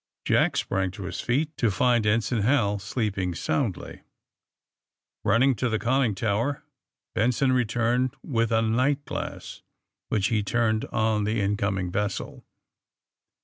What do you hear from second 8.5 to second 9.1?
a night